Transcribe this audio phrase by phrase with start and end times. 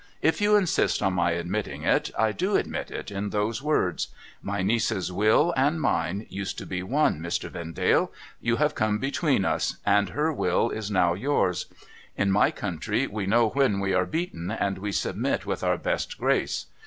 [0.29, 4.07] 'If you insist on my admitting it, I do admit it in those words.
[4.41, 7.51] My niece's will and mine used to be one, Mr.
[7.51, 8.11] Vendale.
[8.41, 11.67] You have come between us, and her will is now yours.
[12.17, 16.17] In my country, we know when we are beaten, and we submit with our best
[16.17, 16.65] grace.